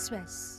Express. 0.00 0.56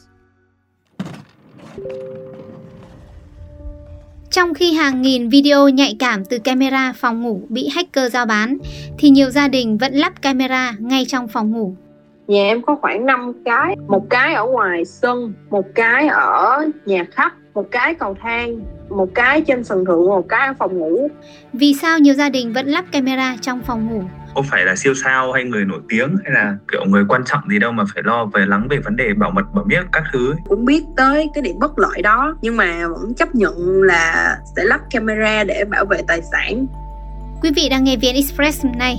Trong 4.32 4.54
khi 4.54 4.74
hàng 4.74 5.02
nghìn 5.02 5.30
video 5.30 5.70
nhạy 5.70 5.96
cảm 6.00 6.26
từ 6.26 6.40
camera 6.40 6.94
phòng 6.94 7.22
ngủ 7.22 7.42
bị 7.50 7.68
hacker 7.68 8.14
giao 8.14 8.26
bán, 8.26 8.58
thì 8.98 9.10
nhiều 9.10 9.30
gia 9.30 9.48
đình 9.48 9.78
vẫn 9.78 9.94
lắp 9.94 10.22
camera 10.22 10.76
ngay 10.80 11.06
trong 11.08 11.28
phòng 11.28 11.52
ngủ. 11.52 11.76
Nhà 12.32 12.44
em 12.44 12.62
có 12.62 12.76
khoảng 12.82 13.06
5 13.06 13.34
cái, 13.46 13.76
một 13.88 14.10
cái 14.10 14.34
ở 14.34 14.46
ngoài 14.46 14.86
sân, 14.86 15.34
một 15.50 15.66
cái 15.76 16.08
ở 16.08 16.66
nhà 16.86 17.06
khách, 17.12 17.34
một 17.54 17.66
cái 17.72 17.94
cầu 17.94 18.16
thang, 18.22 18.60
một 18.90 19.10
cái 19.16 19.42
trên 19.42 19.64
sân 19.64 19.86
thượng, 19.86 20.06
một 20.06 20.30
cái 20.30 20.48
ở 20.48 20.54
phòng 20.60 20.78
ngủ. 20.78 21.08
Vì 21.54 21.74
sao 21.74 22.00
nhiều 22.00 22.14
gia 22.14 22.30
đình 22.30 22.54
vẫn 22.54 22.68
lắp 22.68 22.86
camera 22.92 23.36
trong 23.42 23.62
phòng 23.62 23.88
ngủ? 23.88 24.04
có 24.36 24.42
phải 24.42 24.66
là 24.66 24.76
siêu 24.76 24.94
sao 24.94 25.32
hay 25.32 25.44
người 25.44 25.66
nổi 25.66 25.80
tiếng 25.90 26.16
hay 26.24 26.34
là 26.34 26.56
kiểu 26.72 26.82
người 26.88 27.04
quan 27.10 27.22
trọng 27.26 27.42
gì 27.50 27.60
đâu 27.60 27.72
mà 27.72 27.84
phải 27.94 28.04
lo 28.04 28.26
về 28.26 28.46
lắng 28.46 28.68
về 28.70 28.78
vấn 28.78 28.96
đề 28.96 29.14
bảo 29.14 29.32
mật 29.32 29.54
bảo 29.54 29.66
miết 29.68 29.82
các 29.92 30.04
thứ 30.14 30.34
Cũng 30.50 30.66
biết 30.66 30.84
tới 30.98 31.30
cái 31.34 31.42
điểm 31.42 31.56
bất 31.60 31.80
lợi 31.80 32.02
đó, 32.02 32.38
nhưng 32.42 32.58
mà 32.58 32.88
vẫn 32.88 33.14
chấp 33.14 33.36
nhận 33.36 33.82
là 33.82 34.38
sẽ 34.56 34.64
lắp 34.64 34.82
camera 34.92 35.44
để 35.44 35.66
bảo 35.70 35.86
vệ 35.86 36.02
tài 36.08 36.22
sản. 36.32 36.66
Quý 37.42 37.52
vị 37.56 37.70
đang 37.70 37.84
nghe 37.84 37.98
VN 37.98 38.16
Express 38.16 38.64
hôm 38.64 38.74
nay. 38.78 38.96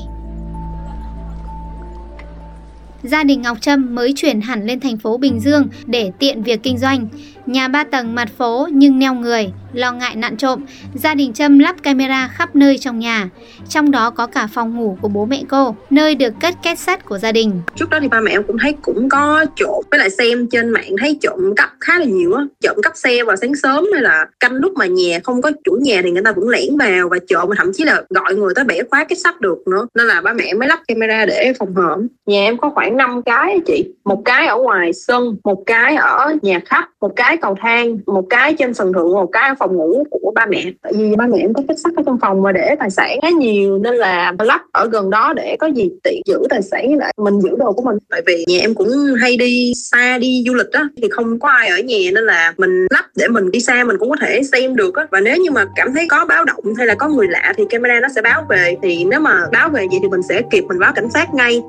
Gia 3.03 3.25
đình 3.25 3.43
Ngọc 3.43 3.61
Trâm 3.61 3.95
mới 3.95 4.13
chuyển 4.17 4.41
hẳn 4.41 4.67
lên 4.67 4.81
thành 4.81 4.99
phố 4.99 5.19
Bình 5.19 5.41
Dương 5.41 5.69
để 5.87 6.11
tiện 6.19 6.43
việc 6.43 6.63
kinh 6.63 6.79
doanh. 6.79 7.09
Nhà 7.47 7.69
ba 7.69 7.85
tầng 7.85 8.15
mặt 8.15 8.29
phố 8.39 8.69
nhưng 8.73 8.99
neo 8.99 9.15
người, 9.15 9.53
lo 9.73 9.93
ngại 9.93 10.17
nạn 10.17 10.37
trộm, 10.37 10.61
gia 10.95 11.15
đình 11.15 11.33
Trâm 11.33 11.59
lắp 11.59 11.83
camera 11.83 12.29
khắp 12.29 12.57
nơi 12.57 12.79
trong 12.79 12.99
nhà, 12.99 13.29
trong 13.69 13.91
đó 13.91 14.11
có 14.11 14.27
cả 14.27 14.49
phòng 14.55 14.77
ngủ 14.77 14.99
của 15.03 15.09
bố 15.09 15.25
mẹ 15.25 15.43
cô, 15.49 15.77
nơi 15.91 16.15
được 16.15 16.35
cất 16.41 16.55
két 16.63 16.79
sắt 16.79 17.05
của 17.05 17.19
gia 17.19 17.33
đình. 17.33 17.61
Trước 17.75 17.91
đó 17.91 17.99
thì 18.01 18.09
ba 18.09 18.21
mẹ 18.21 18.31
em 18.31 18.43
cũng 18.43 18.59
thấy 18.59 18.75
cũng 18.83 19.09
có 19.09 19.45
trộm, 19.57 19.85
với 19.91 19.99
lại 19.99 20.11
xem 20.11 20.47
trên 20.51 20.71
mạng 20.71 20.91
thấy 20.99 21.19
trộm 21.21 21.55
cắp 21.57 21.71
khá 21.81 21.99
là 21.99 22.05
nhiều 22.05 22.35
á. 22.35 22.45
Trộm 22.61 22.77
cắp 22.83 22.97
xe 22.97 23.25
vào 23.25 23.37
sáng 23.37 23.55
sớm 23.55 23.85
hay 23.93 24.03
là 24.03 24.27
canh 24.41 24.55
lúc 24.55 24.73
mà 24.77 24.87
nhà 24.87 25.19
không 25.25 25.43
có 25.43 25.51
chủ 25.65 25.73
nhà 25.81 26.01
thì 26.05 26.11
người 26.11 26.23
ta 26.23 26.33
vẫn 26.33 26.49
lẻn 26.49 26.77
vào 26.79 27.09
và 27.09 27.19
trộm 27.29 27.49
và 27.49 27.55
thậm 27.59 27.73
chí 27.75 27.85
là 27.85 28.03
gọi 28.11 28.35
người 28.35 28.55
tới 28.55 28.65
bẻ 28.65 28.83
khóa 28.91 29.05
cái 29.05 29.17
sắt 29.17 29.41
được 29.41 29.59
nữa. 29.71 29.87
Nên 29.95 30.07
là 30.07 30.21
ba 30.21 30.33
mẹ 30.33 30.45
em 30.45 30.59
mới 30.59 30.69
lắp 30.69 30.81
camera 30.89 31.27
để 31.27 31.53
phòng 31.59 31.75
hởm. 31.75 32.09
Nhà 32.27 32.45
em 32.45 32.59
có 32.59 32.71
khoảng 32.71 32.97
5 32.97 33.23
cái 33.23 33.59
chị, 33.67 33.85
một 34.05 34.23
cái 34.25 34.47
ở 34.47 34.57
ngoài 34.57 34.93
sân, 34.93 35.37
một 35.45 35.63
cái 35.67 35.97
ở 35.97 36.35
nhà 36.43 36.61
khách, 36.67 36.89
một 37.03 37.17
cái 37.17 37.37
cầu 37.37 37.57
thang, 37.61 37.99
một 38.07 38.25
cái 38.31 38.55
trên 38.59 38.75
sân 38.75 38.93
thượng, 38.93 39.13
một 39.13 39.33
cái 39.33 39.55
phòng 39.59 39.77
ngủ 39.77 40.05
của 40.11 40.33
ba 40.35 40.47
mẹ. 40.47 40.65
Tại 40.83 40.93
vì 40.97 41.17
ba 41.17 41.27
mẹ 41.27 41.39
em 41.41 41.55
có 41.55 41.63
kết 41.69 41.79
sắt 41.79 41.93
ở 41.97 42.03
trong 42.07 42.19
phòng 42.21 42.43
và 42.43 42.53
để 42.53 42.77
tài 42.79 42.91
sản 42.91 43.19
khá 43.23 43.31
nhiều 43.31 43.79
nên 43.79 43.95
là 43.95 44.33
lắp 44.39 44.61
ở 44.73 44.89
gần 44.89 45.11
đó 45.11 45.33
để 45.37 45.57
có 45.61 45.67
gì 45.67 45.91
tiện 46.03 46.23
giữ 46.27 46.39
tài 46.51 46.63
sản 46.63 46.87
với 46.87 46.97
lại 46.97 47.15
mình 47.17 47.41
giữ 47.41 47.51
đồ 47.59 47.73
của 47.73 47.83
mình. 47.83 47.99
Tại 48.11 48.23
vì 48.27 48.45
nhà 48.49 48.59
em 48.61 48.75
cũng 48.75 48.89
hay 49.21 49.37
đi 49.37 49.73
xa 49.77 50.19
đi 50.19 50.45
du 50.47 50.55
lịch 50.55 50.73
á 50.73 50.89
thì 50.97 51.09
không 51.11 51.39
có 51.39 51.49
ai 51.49 51.69
ở 51.69 51.79
nhà 51.79 52.11
nên 52.15 52.25
là 52.25 52.55
mình 52.59 52.87
lắp 52.91 53.05
để 53.17 53.29
mình 53.29 53.51
đi 53.51 53.61
xa 53.61 53.85
mình 53.85 53.97
cũng 53.99 54.11
có 54.11 54.17
thể 54.21 54.43
xem 54.53 54.77
được 54.77 54.95
á. 54.95 55.07
Và 55.11 55.21
nếu 55.21 55.37
như 55.37 55.51
mà 55.51 55.65
cảm 55.77 55.93
thấy 55.95 56.07
có 56.09 56.25
báo 56.25 56.45
động 56.45 56.75
hay 56.79 56.87
là 56.87 56.95
có 56.95 57.09
người 57.09 57.27
lạ 57.31 57.53
thì 57.57 57.65
camera 57.71 58.01
nó 58.01 58.09
sẽ 58.15 58.23
báo 58.23 58.47
về. 58.49 58.77
Thì 58.83 59.05
nếu 59.05 59.21
mà 59.21 59.41
báo 59.53 59.69
về 59.69 59.87
vậy 59.91 59.99
thì 60.03 60.09
mình 60.09 60.23
sẽ 60.29 60.43
kịp 60.51 60.65
mình 60.69 60.79
báo 60.79 60.93
cảnh 60.95 61.11
sát 61.15 61.35
ngay. 61.35 61.63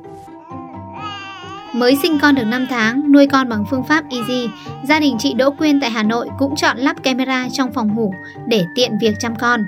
Mới 1.73 1.95
sinh 2.01 2.17
con 2.21 2.35
được 2.35 2.43
5 2.43 2.67
tháng, 2.69 3.11
nuôi 3.11 3.27
con 3.27 3.49
bằng 3.49 3.65
phương 3.69 3.83
pháp 3.83 4.03
Easy, 4.09 4.47
gia 4.83 4.99
đình 4.99 5.15
chị 5.19 5.33
Đỗ 5.33 5.51
Quyên 5.51 5.79
tại 5.79 5.89
Hà 5.89 6.03
Nội 6.03 6.29
cũng 6.39 6.55
chọn 6.55 6.77
lắp 6.77 7.03
camera 7.03 7.47
trong 7.51 7.73
phòng 7.73 7.95
ngủ 7.95 8.13
để 8.45 8.65
tiện 8.75 8.97
việc 9.01 9.15
chăm 9.19 9.35
con 9.35 9.65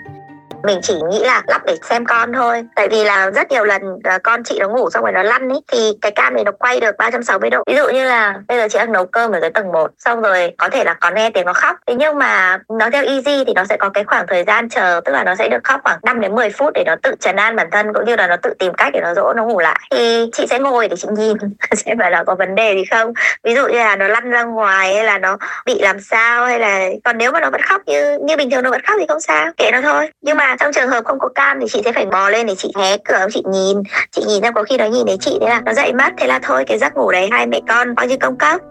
mình 0.65 0.79
chỉ 0.83 0.93
nghĩ 1.11 1.19
là 1.19 1.43
lắp 1.47 1.61
để 1.65 1.75
xem 1.83 2.05
con 2.05 2.33
thôi. 2.33 2.63
Tại 2.75 2.87
vì 2.89 3.03
là 3.03 3.31
rất 3.31 3.51
nhiều 3.51 3.63
lần 3.63 3.81
à, 4.03 4.19
con 4.23 4.43
chị 4.43 4.57
nó 4.59 4.69
ngủ 4.69 4.89
xong 4.89 5.03
rồi 5.03 5.11
nó 5.11 5.23
lăn 5.23 5.49
ấy 5.49 5.61
thì 5.71 5.91
cái 6.01 6.11
cam 6.11 6.33
này 6.33 6.43
nó 6.43 6.51
quay 6.51 6.79
được 6.79 6.97
360 6.97 7.49
độ. 7.49 7.63
Ví 7.67 7.75
dụ 7.75 7.89
như 7.89 8.05
là 8.05 8.33
bây 8.47 8.57
giờ 8.57 8.67
chị 8.67 8.77
đang 8.77 8.91
nấu 8.91 9.05
cơm 9.05 9.31
ở 9.31 9.39
dưới 9.41 9.49
tầng 9.49 9.71
1 9.71 9.91
xong 9.97 10.21
rồi 10.21 10.51
có 10.57 10.69
thể 10.69 10.83
là 10.83 10.93
có 10.93 11.11
nghe 11.11 11.29
tiếng 11.29 11.45
nó 11.45 11.53
khóc. 11.53 11.75
Thế 11.87 11.95
nhưng 11.95 12.19
mà 12.19 12.57
nó 12.69 12.89
theo 12.89 13.03
easy 13.05 13.43
thì 13.47 13.53
nó 13.55 13.65
sẽ 13.65 13.77
có 13.77 13.89
cái 13.89 14.03
khoảng 14.03 14.25
thời 14.27 14.43
gian 14.43 14.69
chờ, 14.69 15.01
tức 15.05 15.11
là 15.11 15.23
nó 15.23 15.35
sẽ 15.35 15.49
được 15.49 15.63
khóc 15.63 15.81
khoảng 15.83 15.99
5 16.03 16.21
đến 16.21 16.35
10 16.35 16.49
phút 16.49 16.73
để 16.73 16.83
nó 16.85 16.95
tự 17.03 17.15
trấn 17.19 17.35
an 17.35 17.55
bản 17.55 17.67
thân, 17.71 17.93
cũng 17.93 18.05
như 18.05 18.15
là 18.15 18.27
nó 18.27 18.35
tự 18.37 18.53
tìm 18.59 18.73
cách 18.73 18.93
để 18.93 18.99
nó 19.03 19.13
dỗ 19.13 19.33
nó 19.33 19.45
ngủ 19.45 19.59
lại. 19.59 19.79
Thì 19.91 20.29
chị 20.33 20.47
sẽ 20.49 20.59
ngồi 20.59 20.87
để 20.87 20.95
chị 20.95 21.07
nhìn, 21.17 21.37
xem 21.71 21.97
phải 21.99 22.11
là 22.11 22.23
có 22.23 22.35
vấn 22.35 22.55
đề 22.55 22.73
gì 22.73 22.83
không. 22.91 23.13
Ví 23.43 23.55
dụ 23.55 23.67
như 23.67 23.77
là 23.77 23.95
nó 23.95 24.07
lăn 24.07 24.29
ra 24.29 24.43
ngoài, 24.43 24.95
hay 24.95 25.03
là 25.03 25.17
nó 25.17 25.37
bị 25.65 25.79
làm 25.81 25.99
sao, 25.99 26.45
hay 26.45 26.59
là, 26.59 26.89
còn 27.03 27.17
nếu 27.17 27.31
mà 27.31 27.39
nó 27.39 27.49
vẫn 27.49 27.61
khóc 27.61 27.81
như 27.85 28.17
như 28.21 28.37
bình 28.37 28.49
thường 28.49 28.63
nó 28.63 28.69
vẫn 28.69 28.81
khóc 28.81 28.95
thì 28.99 29.05
không 29.07 29.19
sao, 29.19 29.51
kệ 29.57 29.71
nó 29.71 29.81
thôi. 29.81 30.09
Nhưng 30.21 30.37
mà 30.37 30.54
trong 30.59 30.73
trường 30.73 30.89
hợp 30.89 31.05
không 31.05 31.19
có 31.19 31.29
cam 31.35 31.57
thì 31.61 31.65
chị 31.69 31.81
sẽ 31.85 31.91
phải 31.91 32.05
bò 32.05 32.29
lên 32.29 32.47
để 32.47 32.55
chị 32.57 32.71
hé 32.75 32.97
cửa 32.97 33.27
chị 33.33 33.43
nhìn 33.51 33.77
chị 34.11 34.21
nhìn 34.27 34.41
xem 34.41 34.53
có 34.53 34.63
khi 34.63 34.77
nó 34.77 34.85
nhìn 34.85 35.07
thấy 35.07 35.17
chị 35.17 35.37
thế 35.41 35.49
là 35.49 35.61
nó 35.65 35.73
dậy 35.73 35.93
mất 35.93 36.13
thế 36.17 36.27
là 36.27 36.39
thôi 36.43 36.63
cái 36.67 36.77
giấc 36.77 36.95
ngủ 36.95 37.11
đấy 37.11 37.29
hai 37.31 37.47
mẹ 37.47 37.59
con 37.67 37.95
coi 37.95 38.07
như 38.07 38.17
công 38.17 38.37
cấp 38.37 38.61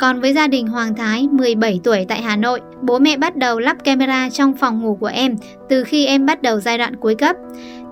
Còn 0.00 0.20
với 0.20 0.34
gia 0.34 0.46
đình 0.46 0.66
Hoàng 0.66 0.94
Thái, 0.94 1.28
17 1.32 1.80
tuổi 1.84 2.06
tại 2.08 2.22
Hà 2.22 2.36
Nội, 2.36 2.60
bố 2.82 2.98
mẹ 2.98 3.16
bắt 3.16 3.36
đầu 3.36 3.58
lắp 3.58 3.76
camera 3.84 4.28
trong 4.30 4.54
phòng 4.56 4.82
ngủ 4.82 4.96
của 5.00 5.06
em 5.06 5.36
từ 5.68 5.84
khi 5.84 6.06
em 6.06 6.26
bắt 6.26 6.42
đầu 6.42 6.60
giai 6.60 6.78
đoạn 6.78 6.96
cuối 6.96 7.14
cấp. 7.14 7.36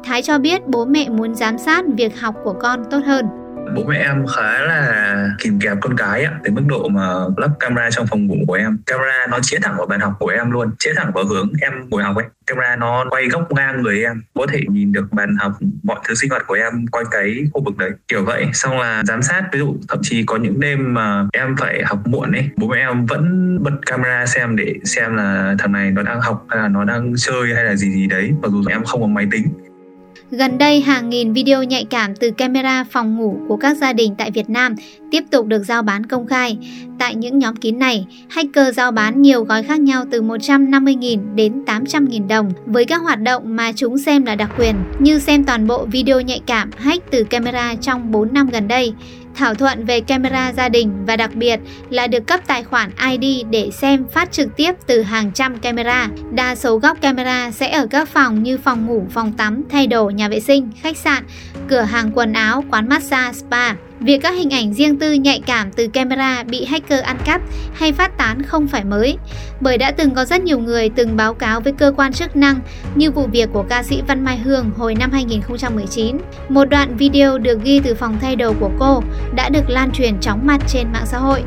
Thái 0.05 0.23
cho 0.23 0.39
biết 0.39 0.67
bố 0.67 0.85
mẹ 0.85 1.09
muốn 1.09 1.35
giám 1.35 1.59
sát 1.59 1.85
việc 1.97 2.21
học 2.21 2.35
của 2.45 2.53
con 2.53 2.85
tốt 2.91 3.01
hơn 3.05 3.27
bố 3.75 3.85
mẹ 3.85 3.99
em 3.99 4.27
khá 4.27 4.61
là 4.61 5.15
kìm 5.39 5.61
kẹp 5.61 5.77
con 5.81 5.97
cái 5.97 6.25
ạ, 6.25 6.33
đến 6.43 6.55
mức 6.55 6.63
độ 6.67 6.89
mà 6.89 7.09
lắp 7.37 7.51
camera 7.61 7.91
trong 7.91 8.07
phòng 8.07 8.27
ngủ 8.27 8.37
của 8.47 8.55
em. 8.55 8.79
Camera 8.87 9.27
nó 9.31 9.39
chĩa 9.43 9.59
thẳng 9.63 9.75
vào 9.77 9.87
bàn 9.87 10.01
học 10.01 10.13
của 10.19 10.29
em 10.29 10.51
luôn, 10.51 10.71
chĩa 10.79 10.93
thẳng 10.97 11.11
vào 11.15 11.25
hướng 11.25 11.53
em 11.61 11.73
ngồi 11.91 12.03
học 12.03 12.17
ấy. 12.17 12.25
Camera 12.47 12.77
nó 12.77 13.05
quay 13.11 13.29
góc 13.29 13.53
ngang 13.53 13.83
người 13.83 14.03
em, 14.03 14.23
có 14.35 14.47
thể 14.53 14.61
nhìn 14.69 14.93
được 14.93 15.13
bàn 15.13 15.37
học, 15.37 15.53
mọi 15.83 15.99
thứ 16.09 16.15
sinh 16.15 16.31
hoạt 16.31 16.47
của 16.47 16.55
em 16.55 16.87
quay 16.87 17.05
cái 17.11 17.45
khu 17.53 17.65
vực 17.65 17.77
đấy. 17.79 17.91
Kiểu 18.09 18.25
vậy, 18.25 18.47
xong 18.53 18.81
là 18.81 19.03
giám 19.05 19.23
sát, 19.23 19.43
ví 19.53 19.59
dụ 19.59 19.77
thậm 19.89 19.99
chí 20.03 20.25
có 20.27 20.37
những 20.37 20.61
đêm 20.61 20.95
mà 20.95 21.27
em 21.33 21.57
phải 21.57 21.83
học 21.85 21.99
muộn 22.07 22.33
ấy, 22.33 22.51
bố 22.57 22.69
mẹ 22.69 22.79
em 22.79 23.07
vẫn 23.07 23.59
bật 23.63 23.87
camera 23.87 24.27
xem 24.27 24.57
để 24.57 24.75
xem 24.85 25.17
là 25.17 25.55
thằng 25.59 25.73
này 25.73 25.91
nó 25.91 26.03
đang 26.03 26.21
học 26.21 26.47
hay 26.49 26.63
là 26.63 26.69
nó 26.69 26.85
đang 26.85 27.13
chơi 27.17 27.55
hay 27.55 27.65
là 27.65 27.75
gì 27.75 27.91
gì 27.91 28.07
đấy. 28.07 28.33
Mặc 28.43 28.49
dù 28.51 28.63
em 28.71 28.85
không 28.85 29.01
có 29.01 29.07
máy 29.07 29.27
tính 29.31 29.49
Gần 30.39 30.59
đây, 30.59 30.81
hàng 30.81 31.11
nghìn 31.11 31.33
video 31.33 31.63
nhạy 31.63 31.85
cảm 31.85 32.17
từ 32.17 32.31
camera 32.31 32.85
phòng 32.85 33.17
ngủ 33.17 33.37
của 33.49 33.57
các 33.57 33.77
gia 33.77 33.93
đình 33.93 34.15
tại 34.19 34.31
Việt 34.31 34.51
Nam 34.51 34.75
tiếp 35.11 35.25
tục 35.31 35.47
được 35.47 35.63
giao 35.65 35.83
bán 35.83 36.07
công 36.07 36.27
khai. 36.27 36.59
Tại 36.99 37.15
những 37.15 37.39
nhóm 37.39 37.57
kín 37.57 37.79
này, 37.79 38.07
hacker 38.29 38.77
giao 38.77 38.93
bán 38.93 39.23
nhiều 39.23 39.45
gói 39.45 39.63
khác 39.63 39.81
nhau 39.81 40.05
từ 40.11 40.23
150.000 40.23 41.35
đến 41.35 41.63
800.000 41.67 42.29
đồng 42.29 42.51
với 42.67 42.85
các 42.85 43.03
hoạt 43.03 43.21
động 43.21 43.57
mà 43.57 43.73
chúng 43.73 43.99
xem 43.99 44.25
là 44.25 44.35
đặc 44.35 44.51
quyền, 44.59 44.75
như 44.99 45.19
xem 45.19 45.45
toàn 45.45 45.67
bộ 45.67 45.85
video 45.85 46.21
nhạy 46.21 46.41
cảm 46.47 46.71
hack 46.77 47.11
từ 47.11 47.25
camera 47.25 47.75
trong 47.75 48.13
4 48.13 48.33
năm 48.33 48.49
gần 48.53 48.69
đây, 48.69 48.93
thảo 49.35 49.55
thuận 49.55 49.85
về 49.85 50.01
camera 50.01 50.53
gia 50.53 50.69
đình 50.69 51.05
và 51.07 51.17
đặc 51.17 51.35
biệt 51.35 51.61
là 51.91 52.07
được 52.07 52.27
cấp 52.27 52.41
tài 52.47 52.65
khoản 52.65 52.91
ID 53.11 53.47
để 53.51 53.71
xem 53.73 54.05
phát 54.13 54.33
trực 54.33 54.57
tiếp 54.57 54.73
từ 54.87 55.03
hàng 55.03 55.33
trăm 55.33 55.59
camera. 55.59 56.09
Đa 56.33 56.55
số 56.55 56.79
góc 56.79 57.01
camera 57.01 57.51
sẽ 57.51 57.71
ở 57.71 57.87
các 57.87 58.09
phòng 58.09 58.43
như 58.43 58.59
phòng 58.59 58.87
ngủ, 58.87 59.07
phòng 59.11 59.33
tắm, 59.33 59.63
thay 59.71 59.87
đồ, 59.87 60.11
nhà 60.11 60.29
vệ 60.29 60.41
sinh, 60.41 60.71
khách 60.83 60.97
sạn, 60.97 61.25
cửa 61.69 61.81
hàng 61.81 62.11
quần 62.15 62.33
áo, 62.33 62.65
quán 62.71 62.89
massage, 62.89 63.33
spa. 63.33 63.75
Việc 64.01 64.19
các 64.23 64.35
hình 64.35 64.51
ảnh 64.51 64.75
riêng 64.75 64.99
tư 64.99 65.13
nhạy 65.13 65.41
cảm 65.47 65.73
từ 65.73 65.87
camera 65.87 66.43
bị 66.43 66.65
hacker 66.65 67.03
ăn 67.03 67.17
cắp 67.25 67.41
hay 67.75 67.93
phát 67.93 68.19
tán 68.19 68.43
không 68.43 68.69
phải 68.69 68.85
mới, 68.85 69.19
bởi 69.61 69.79
đã 69.79 69.91
từng 69.91 70.15
có 70.15 70.25
rất 70.25 70.43
nhiều 70.43 70.59
người 70.59 70.89
từng 70.89 71.17
báo 71.17 71.35
cáo 71.35 71.61
với 71.61 71.73
cơ 71.73 71.93
quan 71.97 72.13
chức 72.13 72.37
năng 72.37 72.61
như 72.95 73.11
vụ 73.11 73.27
việc 73.27 73.49
của 73.53 73.63
ca 73.63 73.83
sĩ 73.83 74.03
Văn 74.09 74.25
Mai 74.25 74.39
Hương 74.39 74.71
hồi 74.77 74.95
năm 74.95 75.11
2019. 75.13 76.17
Một 76.49 76.65
đoạn 76.65 76.97
video 76.97 77.39
được 77.39 77.65
ghi 77.65 77.81
từ 77.85 77.95
phòng 77.95 78.19
thay 78.21 78.37
đồ 78.37 78.53
của 78.61 78.71
cô 78.79 79.03
đã 79.35 79.49
được 79.49 79.71
lan 79.71 79.91
truyền 79.91 80.21
chóng 80.21 80.47
mặt 80.47 80.61
trên 80.69 80.93
mạng 80.93 81.07
xã 81.07 81.19
hội. 81.19 81.43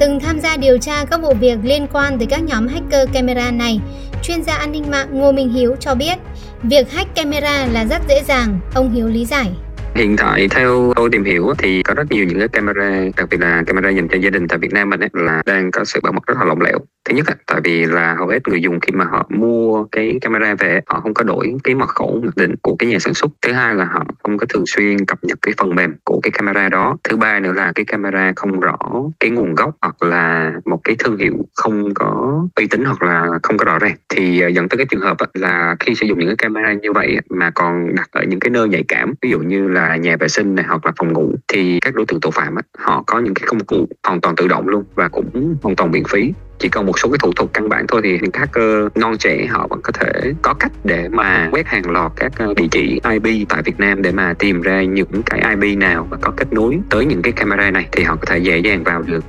Từng 0.00 0.20
tham 0.20 0.40
gia 0.40 0.56
điều 0.56 0.78
tra 0.78 1.04
các 1.04 1.22
vụ 1.22 1.34
việc 1.34 1.58
liên 1.62 1.86
quan 1.92 2.18
tới 2.18 2.26
các 2.26 2.42
nhóm 2.42 2.68
hacker 2.68 3.08
camera 3.12 3.50
này, 3.50 3.80
chuyên 4.22 4.42
gia 4.42 4.54
an 4.54 4.72
ninh 4.72 4.90
mạng 4.90 5.08
Ngô 5.10 5.32
Minh 5.32 5.48
Hiếu 5.48 5.76
cho 5.80 5.94
biết, 5.94 6.18
việc 6.62 6.92
hack 6.92 7.14
camera 7.14 7.66
là 7.66 7.84
rất 7.84 8.02
dễ 8.08 8.22
dàng, 8.28 8.60
ông 8.74 8.92
Hiếu 8.92 9.08
lý 9.08 9.24
giải. 9.24 9.50
Hiện 9.94 10.16
tại 10.16 10.48
theo 10.48 10.92
tôi 10.96 11.08
tìm 11.12 11.24
hiểu 11.24 11.54
thì 11.58 11.82
có 11.82 11.94
rất 11.94 12.10
nhiều 12.10 12.24
những 12.24 12.38
cái 12.38 12.48
camera, 12.48 13.04
đặc 13.16 13.28
biệt 13.30 13.40
là 13.40 13.62
camera 13.66 13.90
dành 13.90 14.08
cho 14.08 14.16
gia 14.18 14.30
đình 14.30 14.48
tại 14.48 14.58
Việt 14.58 14.72
Nam 14.72 14.90
mình 14.90 15.00
ấy, 15.00 15.08
là 15.12 15.42
đang 15.46 15.70
có 15.70 15.84
sự 15.84 16.00
bảo 16.02 16.12
mật 16.12 16.26
rất 16.26 16.34
là 16.38 16.44
lỏng 16.44 16.60
lẻo. 16.60 16.78
Thứ 17.04 17.14
nhất 17.14 17.26
á, 17.26 17.34
tại 17.46 17.60
vì 17.64 17.86
là 17.86 18.14
hầu 18.14 18.28
hết 18.28 18.48
người 18.48 18.62
dùng 18.62 18.80
khi 18.80 18.92
mà 18.92 19.04
họ 19.04 19.26
mua 19.28 19.84
cái 19.84 20.18
camera 20.20 20.54
về 20.54 20.80
họ 20.86 21.00
không 21.00 21.14
có 21.14 21.24
đổi 21.24 21.54
cái 21.64 21.74
mật 21.74 21.88
khẩu 21.88 22.20
mặc 22.24 22.36
định 22.36 22.54
của 22.62 22.76
cái 22.78 22.90
nhà 22.90 22.98
sản 22.98 23.14
xuất. 23.14 23.30
Thứ 23.42 23.52
hai 23.52 23.74
là 23.74 23.84
họ 23.84 24.04
không 24.22 24.38
có 24.38 24.46
thường 24.48 24.66
xuyên 24.66 25.04
cập 25.04 25.24
nhật 25.24 25.38
cái 25.42 25.54
phần 25.58 25.74
mềm 25.74 25.94
của 26.04 26.20
cái 26.22 26.30
camera 26.30 26.68
đó. 26.68 26.96
Thứ 27.04 27.16
ba 27.16 27.40
nữa 27.40 27.52
là 27.52 27.72
cái 27.74 27.84
camera 27.84 28.32
không 28.36 28.60
rõ 28.60 28.78
cái 29.20 29.30
nguồn 29.30 29.54
gốc 29.54 29.76
hoặc 29.82 30.02
là 30.02 30.52
một 30.64 30.80
cái 30.84 30.96
thương 30.98 31.16
hiệu 31.16 31.32
không 31.54 31.94
có 31.94 32.42
uy 32.56 32.66
tín 32.66 32.84
hoặc 32.84 33.02
là 33.02 33.28
không 33.42 33.58
có 33.58 33.64
rõ 33.64 33.78
ràng 33.78 33.96
thì 34.08 34.40
ờ, 34.40 34.48
dẫn 34.48 34.68
tới 34.68 34.78
cái 34.78 34.86
trường 34.90 35.00
hợp 35.00 35.16
là 35.34 35.76
khi 35.80 35.94
sử 35.94 36.06
dụng 36.06 36.18
những 36.18 36.28
cái 36.28 36.36
camera 36.36 36.72
như 36.72 36.92
vậy 36.92 37.18
mà 37.30 37.50
còn 37.50 37.94
đặt 37.94 38.08
ở 38.12 38.22
những 38.22 38.40
cái 38.40 38.50
nơi 38.50 38.68
nhạy 38.68 38.84
cảm 38.88 39.14
ví 39.22 39.30
dụ 39.30 39.38
như 39.38 39.68
là 39.68 39.96
nhà 39.96 40.16
vệ 40.20 40.28
sinh 40.28 40.54
này 40.54 40.64
hoặc 40.68 40.86
là 40.86 40.92
phòng 40.98 41.12
ngủ 41.12 41.34
thì 41.48 41.80
các 41.80 41.94
đối 41.94 42.06
tượng 42.06 42.20
tội 42.20 42.32
phạm 42.32 42.54
họ 42.78 43.04
có 43.06 43.18
những 43.18 43.34
cái 43.34 43.44
công 43.46 43.60
cụ 43.60 43.88
hoàn 44.06 44.20
toàn 44.20 44.36
tự 44.36 44.48
động 44.48 44.68
luôn 44.68 44.84
và 44.94 45.08
cũng 45.08 45.56
hoàn 45.62 45.76
toàn 45.76 45.90
miễn 45.90 46.04
phí 46.04 46.32
chỉ 46.62 46.68
cần 46.68 46.86
một 46.86 46.98
số 46.98 47.08
cái 47.08 47.18
thủ 47.18 47.32
tục 47.36 47.50
căn 47.52 47.68
bản 47.68 47.86
thôi 47.88 48.00
thì 48.04 48.18
những 48.22 48.30
hacker 48.34 48.86
non 48.94 49.18
trẻ 49.18 49.46
họ 49.50 49.66
vẫn 49.70 49.80
có 49.82 49.92
thể 49.92 50.32
có 50.42 50.54
cách 50.54 50.72
để 50.84 51.08
mà 51.08 51.48
quét 51.52 51.66
hàng 51.66 51.90
loạt 51.90 52.12
các 52.16 52.32
ờ, 52.38 52.54
địa 52.56 52.66
chỉ 52.70 53.00
IP 53.10 53.48
tại 53.48 53.62
Việt 53.62 53.78
Nam 53.78 54.02
để 54.02 54.12
mà 54.12 54.34
tìm 54.38 54.62
ra 54.62 54.82
những 54.82 55.22
cái 55.26 55.40
IP 55.50 55.78
nào 55.78 56.06
mà 56.10 56.16
có 56.20 56.32
kết 56.36 56.52
nối 56.52 56.78
tới 56.90 57.04
những 57.04 57.22
cái 57.22 57.32
camera 57.32 57.70
này 57.70 57.88
thì 57.92 58.02
họ 58.02 58.16
có 58.16 58.24
thể 58.26 58.38
dễ 58.38 58.58
dàng 58.58 58.84
vào 58.84 59.02
được. 59.02 59.24